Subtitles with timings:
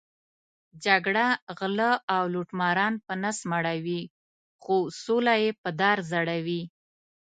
[0.85, 1.25] جګړه
[1.57, 4.01] غله او لوټماران په نس مړوي،
[4.63, 6.61] خو سوله یې په دار ځړوي.